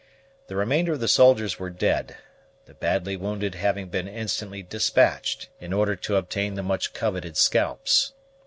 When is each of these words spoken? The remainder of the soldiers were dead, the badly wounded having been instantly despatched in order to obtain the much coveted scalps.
The 0.47 0.55
remainder 0.55 0.93
of 0.93 0.99
the 0.99 1.07
soldiers 1.07 1.59
were 1.59 1.69
dead, 1.69 2.17
the 2.65 2.73
badly 2.73 3.15
wounded 3.15 3.53
having 3.53 3.89
been 3.89 4.07
instantly 4.07 4.63
despatched 4.63 5.47
in 5.59 5.73
order 5.73 5.95
to 5.95 6.15
obtain 6.15 6.55
the 6.55 6.63
much 6.63 6.93
coveted 6.93 7.37
scalps. 7.37 8.13